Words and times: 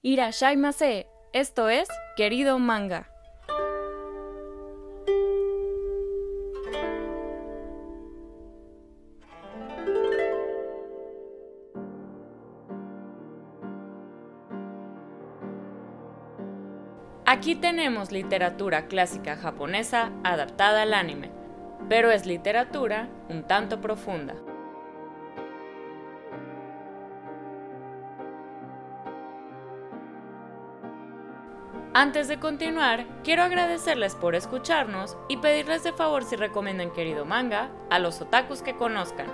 Irashaimase, 0.00 1.08
esto 1.32 1.68
es 1.68 1.88
Querido 2.16 2.60
Manga. 2.60 3.10
Aquí 17.26 17.56
tenemos 17.56 18.12
literatura 18.12 18.86
clásica 18.86 19.36
japonesa 19.36 20.12
adaptada 20.22 20.82
al 20.82 20.94
anime, 20.94 21.32
pero 21.88 22.12
es 22.12 22.24
literatura 22.24 23.08
un 23.28 23.48
tanto 23.48 23.80
profunda. 23.80 24.36
Antes 32.00 32.28
de 32.28 32.38
continuar, 32.38 33.06
quiero 33.24 33.42
agradecerles 33.42 34.14
por 34.14 34.36
escucharnos 34.36 35.18
y 35.28 35.38
pedirles 35.38 35.82
de 35.82 35.92
favor 35.92 36.22
si 36.22 36.36
recomiendan 36.36 36.92
querido 36.92 37.24
manga 37.24 37.72
a 37.90 37.98
los 37.98 38.20
otakus 38.20 38.62
que 38.62 38.76
conozcan. 38.76 39.26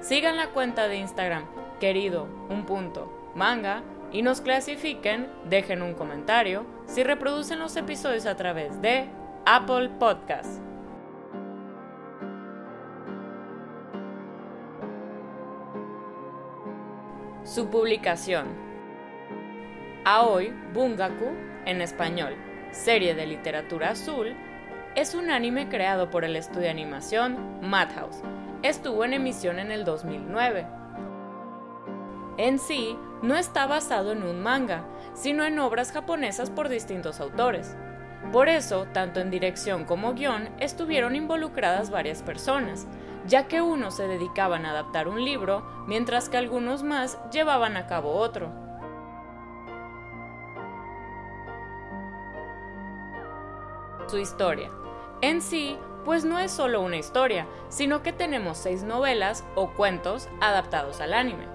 Sigan 0.00 0.36
la 0.36 0.48
cuenta 0.48 0.88
de 0.88 0.96
Instagram 0.96 1.44
querido 1.78 2.26
un 2.48 2.66
punto 2.66 3.30
manga 3.36 3.84
y 4.10 4.22
nos 4.22 4.40
clasifiquen, 4.40 5.30
dejen 5.44 5.82
un 5.82 5.94
comentario 5.94 6.66
si 6.86 7.04
reproducen 7.04 7.60
los 7.60 7.76
episodios 7.76 8.26
a 8.26 8.36
través 8.36 8.82
de 8.82 9.08
Apple 9.46 9.90
Podcast. 10.00 10.60
Su 17.44 17.70
publicación. 17.70 18.69
Aoi 20.12 20.52
Bungaku 20.74 21.36
en 21.66 21.80
español, 21.80 22.34
serie 22.72 23.14
de 23.14 23.26
literatura 23.26 23.90
azul, 23.90 24.34
es 24.96 25.14
un 25.14 25.30
anime 25.30 25.68
creado 25.68 26.10
por 26.10 26.24
el 26.24 26.34
estudio 26.34 26.62
de 26.62 26.70
animación 26.70 27.60
Madhouse. 27.62 28.20
Estuvo 28.64 29.04
en 29.04 29.12
emisión 29.12 29.60
en 29.60 29.70
el 29.70 29.84
2009. 29.84 30.66
En 32.38 32.58
sí, 32.58 32.98
no 33.22 33.36
está 33.36 33.68
basado 33.68 34.10
en 34.10 34.24
un 34.24 34.42
manga, 34.42 34.84
sino 35.14 35.44
en 35.44 35.60
obras 35.60 35.92
japonesas 35.92 36.50
por 36.50 36.68
distintos 36.68 37.20
autores. 37.20 37.76
Por 38.32 38.48
eso, 38.48 38.88
tanto 38.92 39.20
en 39.20 39.30
dirección 39.30 39.84
como 39.84 40.14
guion, 40.14 40.48
estuvieron 40.58 41.14
involucradas 41.14 41.92
varias 41.92 42.24
personas, 42.24 42.88
ya 43.28 43.46
que 43.46 43.62
unos 43.62 43.94
se 43.94 44.08
dedicaban 44.08 44.66
a 44.66 44.70
adaptar 44.70 45.06
un 45.06 45.24
libro, 45.24 45.64
mientras 45.86 46.28
que 46.28 46.36
algunos 46.36 46.82
más 46.82 47.16
llevaban 47.30 47.76
a 47.76 47.86
cabo 47.86 48.14
otro. 48.14 48.69
Su 54.10 54.18
historia. 54.18 54.70
En 55.22 55.40
sí, 55.40 55.78
pues 56.04 56.24
no 56.24 56.38
es 56.38 56.50
solo 56.50 56.80
una 56.80 56.96
historia, 56.96 57.46
sino 57.68 58.02
que 58.02 58.12
tenemos 58.12 58.58
seis 58.58 58.82
novelas 58.82 59.44
o 59.54 59.70
cuentos 59.70 60.28
adaptados 60.40 61.00
al 61.00 61.14
anime. 61.14 61.46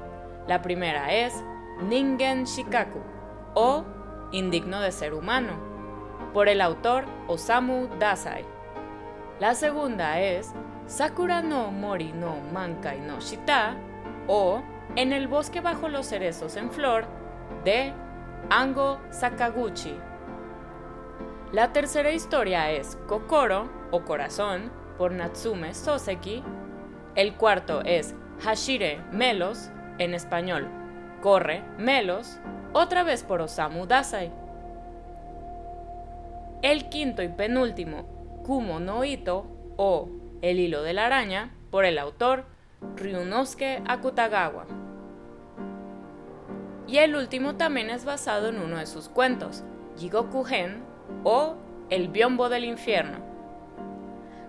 La 0.48 0.62
primera 0.62 1.14
es 1.14 1.34
Ningen 1.82 2.46
Shikaku 2.46 3.00
o 3.56 3.84
Indigno 4.32 4.80
de 4.80 4.92
ser 4.92 5.14
humano, 5.14 5.54
por 6.34 6.50
el 6.50 6.62
autor 6.62 7.06
Osamu 7.28 7.88
Dazai. 8.00 8.46
La 9.40 9.54
segunda 9.54 10.20
es 10.20 10.52
Sakura 10.88 11.42
no 11.42 11.72
Mori 11.72 12.14
no 12.14 12.38
Mankai 12.54 13.02
no 13.02 13.20
Shita 13.20 13.76
o 14.28 14.62
En 14.96 15.14
el 15.14 15.28
bosque 15.28 15.62
bajo 15.62 15.90
los 15.90 16.06
cerezos 16.08 16.56
en 16.56 16.70
flor 16.72 17.06
de 17.64 17.94
Ango 18.50 19.00
Sakaguchi. 19.10 19.98
La 21.56 21.72
tercera 21.72 22.12
historia 22.12 22.70
es 22.72 22.98
Kokoro 23.08 23.70
o 23.90 24.04
Corazón 24.04 24.74
por 24.98 25.14
Natsume 25.14 25.74
Soseki. 25.74 26.44
El 27.16 27.36
cuarto 27.36 27.82
es 27.82 28.14
Hashire 28.42 29.00
Melos, 29.14 29.70
en 29.98 30.14
español 30.14 30.68
Corre 31.22 31.64
Melos, 31.78 32.40
otra 32.74 33.04
vez 33.04 33.24
por 33.24 33.40
Osamu 33.40 33.88
Dazai. 33.88 34.34
El 36.62 36.90
quinto 36.90 37.24
y 37.24 37.30
penúltimo, 37.30 38.06
Kumo 38.44 38.82
no 38.82 39.06
Ito 39.06 39.48
o 39.78 40.10
El 40.42 40.60
hilo 40.60 40.82
de 40.82 40.92
la 40.92 41.06
araña, 41.06 41.56
por 41.72 41.86
el 41.86 42.00
autor 42.00 42.44
Ryunosuke 42.98 43.82
Akutagawa. 43.88 44.66
Y 46.86 46.98
el 46.98 47.16
último 47.16 47.56
también 47.56 47.90
es 47.92 48.04
basado 48.04 48.50
en 48.50 48.60
uno 48.60 48.78
de 48.78 48.88
sus 48.88 49.08
cuentos, 49.08 49.64
Jigoku 49.96 50.44
Gen 50.44 50.95
o 51.24 51.56
El 51.90 52.08
biombo 52.08 52.50
del 52.50 52.66
infierno. 52.66 53.20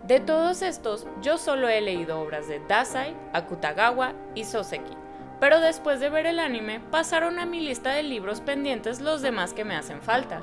De 0.06 0.21
todos 0.21 0.62
estos, 0.62 1.06
yo 1.21 1.37
solo 1.37 1.69
he 1.69 1.81
leído 1.81 2.21
obras 2.21 2.47
de 2.49 2.61
Dasai, 2.61 3.17
Akutagawa 3.33 4.12
y 4.34 4.44
Soseki, 4.44 4.97
pero 5.41 5.61
después 5.61 5.99
de 5.99 6.11
ver 6.11 6.27
el 6.27 6.39
anime 6.39 6.81
pasaron 6.91 7.39
a 7.39 7.47
mi 7.47 7.61
lista 7.61 7.91
de 7.91 8.05
libros 8.05 8.41
pendientes 8.41 9.00
los 9.00 9.21
demás 9.21 9.53
que 9.53 9.65
me 9.65 9.75
hacen 9.75 10.00
falta. 10.00 10.43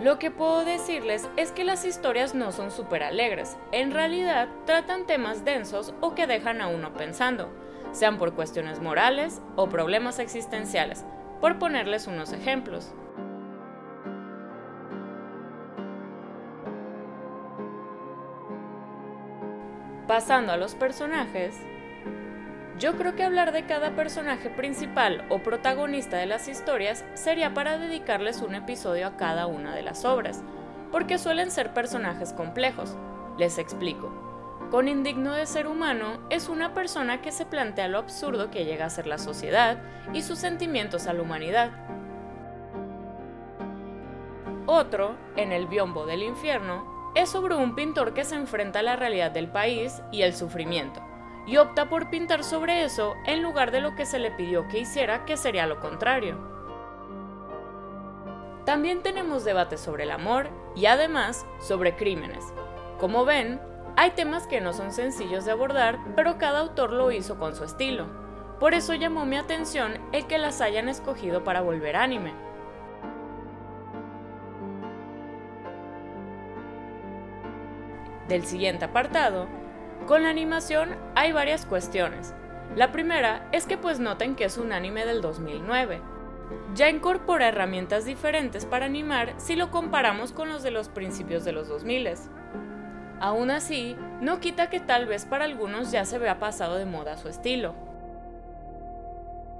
Lo 0.00 0.18
que 0.18 0.30
puedo 0.30 0.64
decirles 0.64 1.28
es 1.36 1.52
que 1.52 1.62
las 1.62 1.84
historias 1.84 2.34
no 2.34 2.50
son 2.50 2.70
súper 2.70 3.02
alegres, 3.02 3.56
en 3.70 3.92
realidad 3.92 4.48
tratan 4.64 5.06
temas 5.06 5.44
densos 5.44 5.94
o 6.00 6.14
que 6.14 6.26
dejan 6.26 6.60
a 6.60 6.68
uno 6.68 6.92
pensando, 6.94 7.50
sean 7.92 8.18
por 8.18 8.34
cuestiones 8.34 8.80
morales 8.80 9.40
o 9.56 9.68
problemas 9.68 10.18
existenciales, 10.18 11.04
por 11.44 11.58
ponerles 11.58 12.06
unos 12.06 12.32
ejemplos. 12.32 12.90
Pasando 20.08 20.52
a 20.52 20.56
los 20.56 20.74
personajes, 20.74 21.54
yo 22.78 22.96
creo 22.96 23.14
que 23.14 23.24
hablar 23.24 23.52
de 23.52 23.66
cada 23.66 23.94
personaje 23.94 24.48
principal 24.48 25.26
o 25.28 25.40
protagonista 25.40 26.16
de 26.16 26.24
las 26.24 26.48
historias 26.48 27.04
sería 27.12 27.52
para 27.52 27.76
dedicarles 27.76 28.40
un 28.40 28.54
episodio 28.54 29.06
a 29.06 29.18
cada 29.18 29.46
una 29.46 29.74
de 29.74 29.82
las 29.82 30.06
obras, 30.06 30.42
porque 30.90 31.18
suelen 31.18 31.50
ser 31.50 31.74
personajes 31.74 32.32
complejos. 32.32 32.96
Les 33.36 33.58
explico. 33.58 34.33
Con 34.74 34.88
indigno 34.88 35.32
de 35.34 35.46
ser 35.46 35.68
humano 35.68 36.18
es 36.30 36.48
una 36.48 36.74
persona 36.74 37.22
que 37.22 37.30
se 37.30 37.46
plantea 37.46 37.86
lo 37.86 37.98
absurdo 37.98 38.50
que 38.50 38.64
llega 38.64 38.86
a 38.86 38.90
ser 38.90 39.06
la 39.06 39.18
sociedad 39.18 39.78
y 40.12 40.22
sus 40.22 40.40
sentimientos 40.40 41.06
a 41.06 41.12
la 41.12 41.22
humanidad. 41.22 41.70
Otro, 44.66 45.14
en 45.36 45.52
el 45.52 45.68
biombo 45.68 46.06
del 46.06 46.24
infierno, 46.24 47.12
es 47.14 47.28
sobre 47.28 47.54
un 47.54 47.76
pintor 47.76 48.14
que 48.14 48.24
se 48.24 48.34
enfrenta 48.34 48.80
a 48.80 48.82
la 48.82 48.96
realidad 48.96 49.30
del 49.30 49.46
país 49.46 50.02
y 50.10 50.22
el 50.22 50.34
sufrimiento, 50.34 51.00
y 51.46 51.56
opta 51.58 51.88
por 51.88 52.10
pintar 52.10 52.42
sobre 52.42 52.82
eso 52.82 53.14
en 53.26 53.44
lugar 53.44 53.70
de 53.70 53.80
lo 53.80 53.94
que 53.94 54.06
se 54.06 54.18
le 54.18 54.32
pidió 54.32 54.66
que 54.66 54.80
hiciera, 54.80 55.24
que 55.24 55.36
sería 55.36 55.68
lo 55.68 55.78
contrario. 55.78 56.36
También 58.64 59.04
tenemos 59.04 59.44
debates 59.44 59.78
sobre 59.78 60.02
el 60.02 60.10
amor 60.10 60.48
y 60.74 60.86
además 60.86 61.46
sobre 61.60 61.94
crímenes. 61.94 62.44
Como 62.98 63.24
ven, 63.24 63.60
hay 63.96 64.10
temas 64.12 64.46
que 64.46 64.60
no 64.60 64.72
son 64.72 64.92
sencillos 64.92 65.44
de 65.44 65.52
abordar, 65.52 65.98
pero 66.16 66.36
cada 66.38 66.60
autor 66.60 66.92
lo 66.92 67.12
hizo 67.12 67.38
con 67.38 67.54
su 67.54 67.64
estilo. 67.64 68.06
Por 68.58 68.74
eso 68.74 68.94
llamó 68.94 69.24
mi 69.24 69.36
atención 69.36 69.98
el 70.12 70.26
que 70.26 70.38
las 70.38 70.60
hayan 70.60 70.88
escogido 70.88 71.44
para 71.44 71.60
volver 71.60 71.96
anime. 71.96 72.32
Del 78.28 78.44
siguiente 78.46 78.86
apartado, 78.86 79.46
con 80.06 80.22
la 80.22 80.30
animación 80.30 80.96
hay 81.14 81.32
varias 81.32 81.66
cuestiones. 81.66 82.34
La 82.74 82.90
primera 82.90 83.48
es 83.52 83.66
que 83.66 83.76
pues 83.76 84.00
noten 84.00 84.34
que 84.34 84.44
es 84.44 84.58
un 84.58 84.72
anime 84.72 85.06
del 85.06 85.20
2009. 85.20 86.00
Ya 86.74 86.88
incorpora 86.88 87.48
herramientas 87.48 88.04
diferentes 88.04 88.66
para 88.66 88.86
animar 88.86 89.34
si 89.36 89.56
lo 89.56 89.70
comparamos 89.70 90.32
con 90.32 90.48
los 90.48 90.62
de 90.62 90.70
los 90.70 90.88
principios 90.88 91.44
de 91.44 91.52
los 91.52 91.68
2000. 91.68 92.08
Aún 93.24 93.50
así, 93.50 93.96
no 94.20 94.38
quita 94.38 94.68
que 94.68 94.80
tal 94.80 95.06
vez 95.06 95.24
para 95.24 95.46
algunos 95.46 95.90
ya 95.90 96.04
se 96.04 96.18
vea 96.18 96.38
pasado 96.38 96.76
de 96.76 96.84
moda 96.84 97.16
su 97.16 97.28
estilo. 97.28 97.74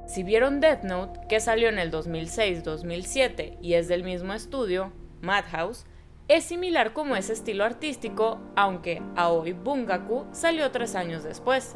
Si 0.04 0.22
vieron 0.22 0.60
Death 0.60 0.82
Note, 0.82 1.20
que 1.30 1.40
salió 1.40 1.70
en 1.70 1.78
el 1.78 1.90
2006-2007 1.90 3.56
y 3.62 3.72
es 3.72 3.88
del 3.88 4.04
mismo 4.04 4.34
estudio, 4.34 4.92
Madhouse, 5.22 5.86
es 6.28 6.44
similar 6.44 6.92
como 6.92 7.16
ese 7.16 7.32
estilo 7.32 7.64
artístico, 7.64 8.38
aunque 8.54 9.00
Aoi 9.16 9.52
Bungaku 9.52 10.26
salió 10.32 10.70
tres 10.70 10.94
años 10.94 11.24
después. 11.24 11.74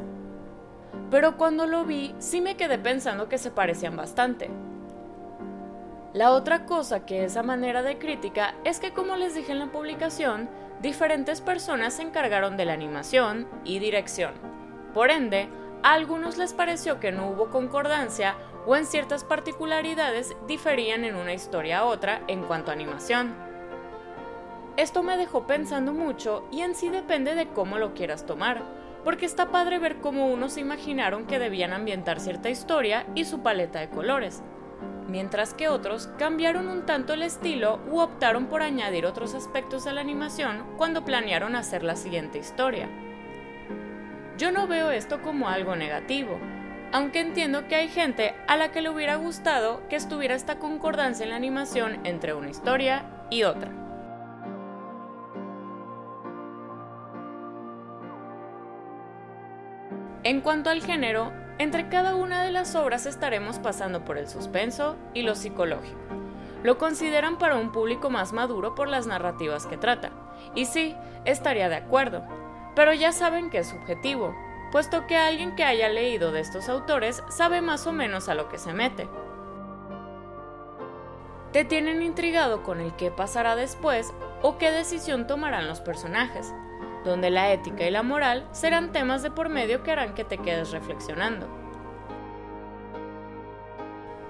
Pero 1.10 1.38
cuando 1.38 1.66
lo 1.66 1.86
vi, 1.86 2.14
sí 2.18 2.42
me 2.42 2.58
quedé 2.58 2.78
pensando 2.78 3.30
que 3.30 3.38
se 3.38 3.50
parecían 3.50 3.96
bastante. 3.96 4.50
La 6.14 6.32
otra 6.32 6.64
cosa 6.64 7.04
que 7.04 7.24
esa 7.24 7.42
manera 7.42 7.82
de 7.82 7.98
crítica 7.98 8.54
es 8.64 8.80
que 8.80 8.92
como 8.92 9.16
les 9.16 9.34
dije 9.34 9.52
en 9.52 9.58
la 9.58 9.70
publicación, 9.70 10.48
diferentes 10.80 11.42
personas 11.42 11.94
se 11.94 12.02
encargaron 12.02 12.56
de 12.56 12.64
la 12.64 12.72
animación 12.72 13.46
y 13.64 13.78
dirección. 13.78 14.32
Por 14.94 15.10
ende, 15.10 15.50
a 15.82 15.92
algunos 15.92 16.38
les 16.38 16.54
pareció 16.54 16.98
que 16.98 17.12
no 17.12 17.28
hubo 17.28 17.50
concordancia 17.50 18.36
o 18.66 18.74
en 18.74 18.86
ciertas 18.86 19.22
particularidades 19.22 20.34
diferían 20.46 21.04
en 21.04 21.14
una 21.14 21.34
historia 21.34 21.80
a 21.80 21.84
otra 21.84 22.22
en 22.26 22.42
cuanto 22.42 22.70
a 22.70 22.74
animación. 22.74 23.34
Esto 24.78 25.02
me 25.02 25.18
dejó 25.18 25.46
pensando 25.46 25.92
mucho 25.92 26.48
y 26.50 26.62
en 26.62 26.74
sí 26.74 26.88
depende 26.88 27.34
de 27.34 27.48
cómo 27.48 27.76
lo 27.76 27.92
quieras 27.92 28.24
tomar, 28.24 28.62
porque 29.04 29.26
está 29.26 29.50
padre 29.50 29.78
ver 29.78 29.96
cómo 29.96 30.28
unos 30.28 30.56
imaginaron 30.56 31.26
que 31.26 31.38
debían 31.38 31.74
ambientar 31.74 32.18
cierta 32.18 32.48
historia 32.48 33.04
y 33.14 33.26
su 33.26 33.40
paleta 33.40 33.80
de 33.80 33.90
colores, 33.90 34.42
mientras 35.08 35.54
que 35.54 35.68
otros 35.68 36.08
cambiaron 36.18 36.68
un 36.68 36.86
tanto 36.86 37.14
el 37.14 37.22
estilo 37.22 37.80
u 37.90 38.00
optaron 38.00 38.46
por 38.46 38.62
añadir 38.62 39.06
otros 39.06 39.34
aspectos 39.34 39.86
a 39.86 39.92
la 39.92 40.00
animación 40.00 40.64
cuando 40.76 41.04
planearon 41.04 41.56
hacer 41.56 41.82
la 41.82 41.96
siguiente 41.96 42.38
historia. 42.38 42.88
Yo 44.36 44.52
no 44.52 44.68
veo 44.68 44.90
esto 44.90 45.20
como 45.22 45.48
algo 45.48 45.74
negativo, 45.74 46.38
aunque 46.92 47.20
entiendo 47.20 47.66
que 47.66 47.76
hay 47.76 47.88
gente 47.88 48.34
a 48.46 48.56
la 48.56 48.70
que 48.70 48.82
le 48.82 48.90
hubiera 48.90 49.16
gustado 49.16 49.86
que 49.88 49.96
estuviera 49.96 50.34
esta 50.34 50.58
concordancia 50.58 51.24
en 51.24 51.30
la 51.30 51.36
animación 51.36 52.00
entre 52.04 52.34
una 52.34 52.50
historia 52.50 53.04
y 53.30 53.42
otra. 53.42 53.70
En 60.24 60.40
cuanto 60.40 60.68
al 60.68 60.82
género, 60.82 61.32
entre 61.58 61.88
cada 61.88 62.14
una 62.14 62.42
de 62.42 62.52
las 62.52 62.74
obras 62.74 63.06
estaremos 63.06 63.58
pasando 63.58 64.04
por 64.04 64.16
el 64.16 64.28
suspenso 64.28 64.96
y 65.12 65.22
lo 65.22 65.34
psicológico. 65.34 65.98
Lo 66.62 66.78
consideran 66.78 67.38
para 67.38 67.56
un 67.56 67.72
público 67.72 68.10
más 68.10 68.32
maduro 68.32 68.74
por 68.74 68.88
las 68.88 69.06
narrativas 69.06 69.66
que 69.66 69.76
trata. 69.76 70.10
Y 70.54 70.66
sí, 70.66 70.96
estaría 71.24 71.68
de 71.68 71.76
acuerdo, 71.76 72.24
pero 72.74 72.92
ya 72.92 73.12
saben 73.12 73.50
que 73.50 73.58
es 73.58 73.68
subjetivo, 73.68 74.34
puesto 74.70 75.06
que 75.06 75.16
alguien 75.16 75.56
que 75.56 75.64
haya 75.64 75.88
leído 75.88 76.32
de 76.32 76.40
estos 76.40 76.68
autores 76.68 77.22
sabe 77.28 77.60
más 77.60 77.86
o 77.86 77.92
menos 77.92 78.28
a 78.28 78.34
lo 78.34 78.48
que 78.48 78.58
se 78.58 78.72
mete. 78.72 79.08
Te 81.52 81.64
tienen 81.64 82.02
intrigado 82.02 82.62
con 82.62 82.80
el 82.80 82.94
qué 82.94 83.10
pasará 83.10 83.56
después 83.56 84.12
o 84.42 84.58
qué 84.58 84.70
decisión 84.70 85.26
tomarán 85.26 85.66
los 85.66 85.80
personajes, 85.80 86.52
donde 87.04 87.30
la 87.30 87.52
ética 87.52 87.86
y 87.86 87.90
la 87.90 88.02
moral 88.02 88.46
serán 88.52 88.92
temas 88.92 89.22
de 89.22 89.30
por 89.30 89.48
medio 89.48 89.82
que 89.82 89.92
harán 89.92 90.14
que 90.14 90.24
te 90.24 90.38
quedes 90.38 90.70
reflexionando. 90.70 91.48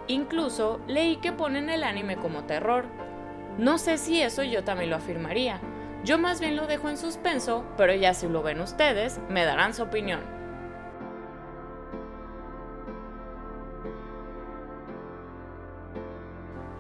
Incluso 0.07 0.81
leí 0.87 1.17
que 1.17 1.33
ponen 1.33 1.69
el 1.69 1.85
anime 1.85 2.17
como 2.17 2.45
terror. 2.45 2.87
No 3.59 3.79
sé 3.79 3.99
si 3.99 4.23
eso 4.23 4.43
yo 4.43 4.65
también 4.65 4.91
lo 4.91 4.97
afirmaría, 4.97 5.61
yo 6.05 6.19
más 6.19 6.41
bien 6.41 6.57
lo 6.57 6.67
dejo 6.67 6.89
en 6.89 6.97
suspenso, 6.97 7.65
pero 7.77 7.93
ya 7.95 8.15
si 8.15 8.29
lo 8.29 8.43
ven 8.43 8.61
ustedes, 8.61 9.21
me 9.29 9.45
darán 9.45 9.75
su 9.75 9.83
opinión. 9.83 10.21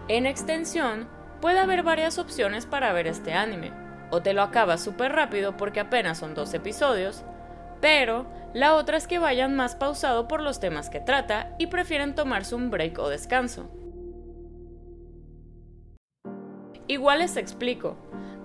En 0.06 0.24
extensión, 0.24 1.08
puede 1.42 1.58
haber 1.58 1.82
varias 1.82 2.18
opciones 2.18 2.64
para 2.64 2.92
ver 2.92 3.06
este 3.06 3.34
anime. 3.34 3.87
O 4.10 4.22
te 4.22 4.32
lo 4.32 4.42
acabas 4.42 4.82
súper 4.82 5.12
rápido 5.12 5.56
porque 5.56 5.80
apenas 5.80 6.18
son 6.18 6.34
dos 6.34 6.54
episodios, 6.54 7.24
pero 7.80 8.26
la 8.54 8.74
otra 8.74 8.96
es 8.96 9.06
que 9.06 9.18
vayan 9.18 9.54
más 9.54 9.76
pausado 9.76 10.28
por 10.28 10.42
los 10.42 10.60
temas 10.60 10.88
que 10.90 11.00
trata 11.00 11.54
y 11.58 11.66
prefieren 11.66 12.14
tomarse 12.14 12.54
un 12.54 12.70
break 12.70 12.98
o 12.98 13.08
descanso. 13.08 13.70
Igual 16.86 17.18
les 17.18 17.36
explico, 17.36 17.96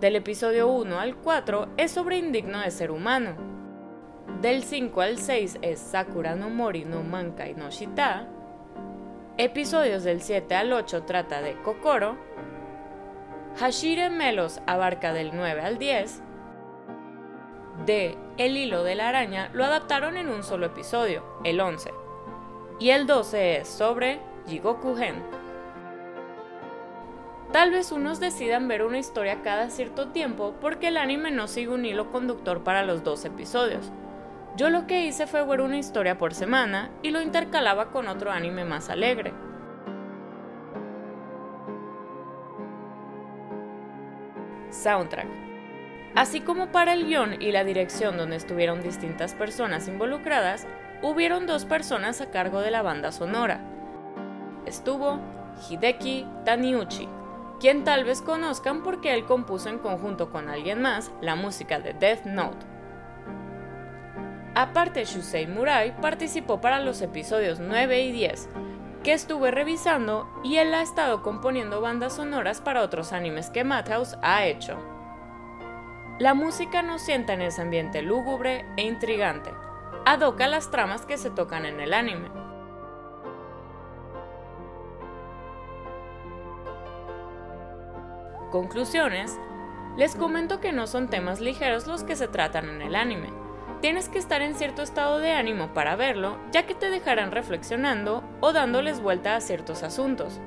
del 0.02 0.18
episodio 0.18 0.68
1 0.68 1.00
al 1.00 1.16
4 1.16 1.70
es 1.78 1.92
sobre 1.92 2.18
Indigno 2.18 2.60
de 2.60 2.72
Ser 2.72 2.92
Humano. 2.92 3.38
Del 4.42 4.64
5 4.64 5.00
al 5.00 5.18
6 5.18 5.60
es 5.62 5.80
Sakura 5.80 6.36
no 6.36 6.50
Mori 6.50 6.84
no 6.84 7.04
Mankai 7.04 7.56
no 7.56 7.70
Shita. 7.70 8.28
Episodios 9.38 10.04
del 10.04 10.22
7 10.22 10.56
al 10.56 10.74
8 10.74 11.04
trata 11.04 11.42
de 11.42 11.56
Kokoro. 11.62 12.18
Hashire 13.60 14.10
Melos 14.10 14.62
abarca 14.66 15.14
del 15.14 15.30
9 15.36 15.62
al 15.62 15.78
10. 15.78 16.22
De 17.86 18.18
El 18.38 18.58
hilo 18.58 18.84
de 18.84 18.96
la 18.96 19.10
araña 19.10 19.52
lo 19.54 19.64
adaptaron 19.64 20.18
en 20.18 20.30
un 20.30 20.42
solo 20.42 20.66
episodio, 20.66 21.24
el 21.44 21.60
11. 21.60 21.94
Y 22.80 22.90
el 22.90 23.06
12 23.06 23.58
es 23.58 23.68
sobre 23.68 24.20
Jigoku 24.48 24.96
Gen. 24.96 25.22
Tal 27.52 27.70
vez 27.70 27.92
unos 27.92 28.20
decidan 28.20 28.68
ver 28.68 28.84
una 28.84 28.98
historia 28.98 29.44
cada 29.44 29.70
cierto 29.70 30.08
tiempo 30.08 30.56
porque 30.60 30.88
el 30.88 30.98
anime 30.98 31.30
no 31.30 31.48
sigue 31.48 31.70
un 31.70 31.86
hilo 31.86 32.12
conductor 32.12 32.64
para 32.64 32.84
los 32.84 33.04
dos 33.04 33.24
episodios. 33.24 33.92
Yo 34.56 34.72
lo 34.72 34.88
que 34.88 35.06
hice 35.06 35.28
fue 35.28 35.46
ver 35.46 35.62
una 35.62 35.78
historia 35.78 36.18
por 36.18 36.34
semana 36.34 36.90
y 37.04 37.12
lo 37.12 37.22
intercalaba 37.22 37.92
con 37.92 38.08
otro 38.08 38.32
anime 38.32 38.66
más 38.66 38.90
alegre. 38.90 39.32
Soundtrack. 44.74 45.28
Así 46.16 46.42
como 46.42 46.72
para 46.72 46.94
el 46.94 47.06
guion 47.06 47.42
y 47.42 47.52
la 47.52 47.64
dirección 47.64 48.18
donde 48.18 48.36
estuvieron 48.36 48.82
distintas 48.82 49.34
personas 49.34 49.88
involucradas, 49.88 50.68
hubieron 51.02 51.48
dos 51.48 51.66
personas 51.66 52.22
a 52.22 52.30
cargo 52.30 52.62
de 52.62 52.72
la 52.72 52.82
banda 52.82 53.12
sonora. 53.12 53.62
Estuvo 54.66 55.20
Hideki 55.70 56.28
Taniuchi, 56.46 57.08
quien 57.60 57.84
tal 57.84 58.04
vez 58.04 58.22
conozcan 58.22 58.84
porque 58.84 59.14
él 59.14 59.26
compuso 59.26 59.70
en 59.70 59.80
conjunto 59.80 60.32
con 60.32 60.50
alguien 60.50 60.82
más 60.82 61.12
la 61.22 61.36
música 61.36 61.80
de 61.80 61.94
Death 61.94 62.26
Note. 62.26 62.66
Aparte, 64.56 65.04
Shusei 65.06 65.48
Murai 65.48 66.00
participó 66.00 66.62
para 66.62 66.80
los 66.80 67.02
episodios 67.02 67.60
9 67.60 68.04
y 68.04 68.12
10, 68.12 68.50
que 69.04 69.14
estuve 69.14 69.52
revisando 69.52 70.28
y 70.44 70.58
él 70.58 70.74
ha 70.74 70.82
estado 70.82 71.22
componiendo 71.22 71.82
bandas 71.82 72.16
sonoras 72.16 72.62
para 72.62 72.82
otros 72.82 73.14
animes 73.14 73.50
que 73.50 73.64
Madhouse 73.64 74.18
ha 74.22 74.46
hecho. 74.46 74.78
La 76.20 76.34
música 76.34 76.82
nos 76.82 77.02
sienta 77.02 77.34
en 77.34 77.42
ese 77.42 77.62
ambiente 77.62 78.02
lúgubre 78.02 78.66
e 78.78 78.84
intrigante, 78.84 79.52
adoca 80.06 80.48
las 80.48 80.72
tramas 80.72 81.06
que 81.06 81.18
se 81.18 81.30
tocan 81.30 81.66
en 81.66 81.80
el 81.80 81.94
anime. 81.94 82.44
conclusiones, 88.54 89.40
les 89.98 90.16
comento 90.16 90.60
que 90.60 90.74
no 90.74 90.86
son 90.86 91.10
temas 91.10 91.40
ligeros 91.40 91.88
los 91.88 92.04
que 92.04 92.16
se 92.16 92.28
tratan 92.28 92.70
en 92.70 92.84
el 92.84 92.96
anime. 92.96 93.43
Tienes 93.84 94.08
que 94.08 94.18
estar 94.18 94.42
en 94.42 94.56
cierto 94.56 94.82
estado 94.82 95.20
de 95.20 95.34
ánimo 95.34 95.74
para 95.74 95.98
verlo, 95.98 96.38
ya 96.54 96.66
que 96.66 96.74
te 96.74 96.90
dejarán 96.90 97.34
reflexionando 97.34 98.24
o 98.40 98.54
dándoles 98.54 99.02
vuelta 99.02 99.36
a 99.36 99.42
ciertos 99.42 99.84
asuntos. 99.84 100.40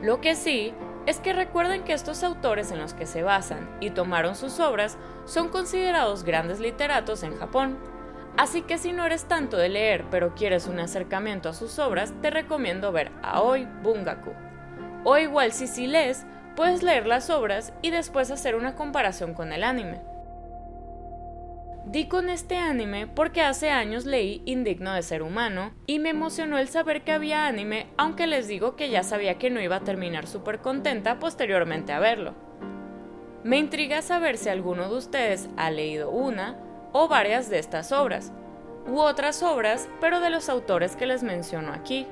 Lo 0.00 0.20
que 0.20 0.36
sí 0.36 0.72
es 1.06 1.18
que 1.18 1.32
recuerden 1.32 1.82
que 1.82 1.92
estos 1.92 2.22
autores 2.22 2.70
en 2.70 2.78
los 2.78 2.94
que 2.94 3.04
se 3.04 3.24
basan 3.24 3.68
y 3.80 3.90
tomaron 3.90 4.36
sus 4.36 4.60
obras 4.60 4.96
son 5.24 5.48
considerados 5.48 6.22
grandes 6.22 6.60
literatos 6.60 7.24
en 7.24 7.36
Japón. 7.36 7.76
Así 8.36 8.62
que 8.62 8.78
si 8.78 8.92
no 8.92 9.04
eres 9.04 9.24
tanto 9.24 9.56
de 9.56 9.70
leer 9.70 10.04
pero 10.08 10.36
quieres 10.36 10.68
un 10.68 10.78
acercamiento 10.78 11.48
a 11.48 11.54
sus 11.54 11.80
obras, 11.80 12.14
te 12.22 12.30
recomiendo 12.30 12.92
ver 12.92 13.10
Aoi 13.22 13.66
Bungaku. 13.82 14.30
O 15.02 15.18
igual 15.18 15.50
si 15.50 15.66
sí 15.66 15.88
lees, 15.88 16.24
puedes 16.54 16.84
leer 16.84 17.08
las 17.08 17.28
obras 17.28 17.72
y 17.82 17.90
después 17.90 18.30
hacer 18.30 18.54
una 18.54 18.76
comparación 18.76 19.34
con 19.34 19.52
el 19.52 19.64
anime. 19.64 20.13
Di 21.94 22.08
con 22.08 22.28
este 22.28 22.56
anime 22.56 23.06
porque 23.06 23.40
hace 23.40 23.70
años 23.70 24.04
leí 24.04 24.42
Indigno 24.46 24.92
de 24.94 25.02
Ser 25.04 25.22
Humano 25.22 25.72
y 25.86 26.00
me 26.00 26.08
emocionó 26.08 26.58
el 26.58 26.66
saber 26.66 27.04
que 27.04 27.12
había 27.12 27.46
anime, 27.46 27.86
aunque 27.96 28.26
les 28.26 28.48
digo 28.48 28.74
que 28.74 28.90
ya 28.90 29.04
sabía 29.04 29.38
que 29.38 29.48
no 29.48 29.60
iba 29.60 29.76
a 29.76 29.84
terminar 29.84 30.26
súper 30.26 30.58
contenta 30.58 31.20
posteriormente 31.20 31.92
a 31.92 32.00
verlo. 32.00 32.34
Me 33.44 33.58
intriga 33.58 34.02
saber 34.02 34.38
si 34.38 34.48
alguno 34.48 34.88
de 34.88 34.96
ustedes 34.96 35.48
ha 35.56 35.70
leído 35.70 36.10
una 36.10 36.58
o 36.92 37.06
varias 37.06 37.48
de 37.48 37.60
estas 37.60 37.92
obras, 37.92 38.32
u 38.88 38.98
otras 38.98 39.44
obras, 39.44 39.88
pero 40.00 40.18
de 40.18 40.30
los 40.30 40.48
autores 40.48 40.96
que 40.96 41.06
les 41.06 41.22
menciono 41.22 41.72
aquí. 41.72 42.08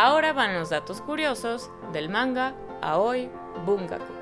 Ahora 0.00 0.32
van 0.32 0.54
los 0.54 0.70
datos 0.70 1.02
curiosos 1.02 1.72
del 1.92 2.08
manga 2.08 2.54
Aoi 2.82 3.28
Bungaku. 3.66 4.12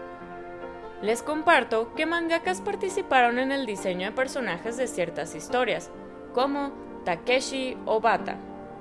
Les 1.02 1.22
comparto 1.22 1.92
que 1.94 2.06
mangakas 2.06 2.62
participaron 2.62 3.38
en 3.38 3.52
el 3.52 3.66
diseño 3.66 4.06
de 4.06 4.12
personajes 4.12 4.78
de 4.78 4.86
ciertas 4.86 5.34
historias, 5.34 5.90
como 6.32 6.72
Takeshi 7.04 7.76
Obata, 7.84 8.38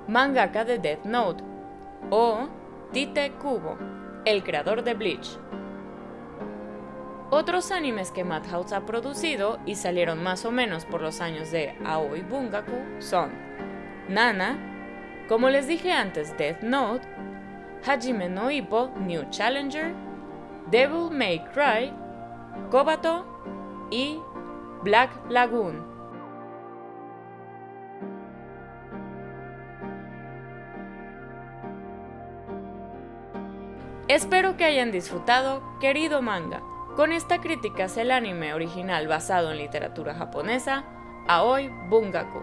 mangaka 0.08 0.64
de 0.64 0.78
Death 0.78 1.04
Note, 1.04 1.44
o 2.08 2.48
Tite 2.94 3.32
Kubo, 3.32 3.76
el 4.24 4.42
creador 4.42 4.82
de 4.82 4.94
Bleach. 4.94 5.38
Otros 7.28 7.72
animes 7.72 8.10
que 8.10 8.24
Madhouse 8.24 8.72
ha 8.72 8.86
producido 8.86 9.58
y 9.66 9.74
salieron 9.74 10.22
más 10.22 10.46
o 10.46 10.50
menos 10.50 10.86
por 10.86 11.02
los 11.02 11.20
años 11.20 11.50
de 11.50 11.76
Aoi 11.84 12.22
Bungaku 12.22 13.00
son 13.00 13.32
Nana, 14.08 14.75
como 15.28 15.50
les 15.50 15.66
dije 15.66 15.92
antes, 15.92 16.36
Death 16.36 16.62
Note, 16.62 17.06
Hajime 17.86 18.28
no 18.28 18.50
Ippo 18.50 18.90
New 18.98 19.28
Challenger 19.30 19.94
Devil 20.70 21.10
May 21.10 21.44
Cry, 21.52 21.92
Kobato 22.70 23.24
y 23.90 24.18
Black 24.82 25.10
Lagoon. 25.30 25.96
Espero 34.08 34.56
que 34.56 34.64
hayan 34.64 34.92
disfrutado, 34.92 35.62
querido 35.80 36.22
manga. 36.22 36.62
Con 36.96 37.12
esta 37.12 37.40
crítica 37.40 37.84
hacia 37.84 38.02
el 38.02 38.10
anime 38.10 38.54
original 38.54 39.06
basado 39.06 39.50
en 39.50 39.58
literatura 39.58 40.14
japonesa, 40.14 40.84
Aoi 41.28 41.68
Bungaku. 41.88 42.42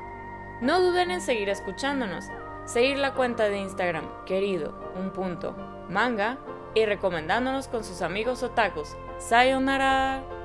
No 0.61 0.79
duden 0.79 1.11
en 1.11 1.21
seguir 1.21 1.49
escuchándonos, 1.49 2.25
seguir 2.65 2.97
la 2.97 3.13
cuenta 3.13 3.49
de 3.49 3.59
Instagram 3.59 4.05
querido 4.25 4.73
un 4.95 5.11
punto 5.11 5.55
manga 5.89 6.37
y 6.75 6.85
recomendándonos 6.85 7.67
con 7.67 7.83
sus 7.83 8.01
amigos 8.01 8.43
otakus. 8.43 8.95
Sayonara. 9.19 10.42